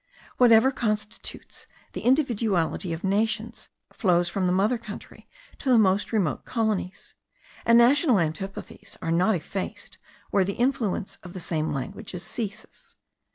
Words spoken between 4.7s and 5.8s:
country to the